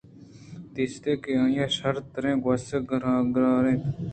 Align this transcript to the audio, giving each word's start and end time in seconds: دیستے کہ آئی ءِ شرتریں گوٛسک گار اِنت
دیستے 0.73 1.11
کہ 1.21 1.31
آئی 1.41 1.57
ءِ 1.63 1.75
شرتریں 1.77 2.37
گوٛسک 2.43 2.89
گار 3.35 3.65
اِنت 3.65 3.85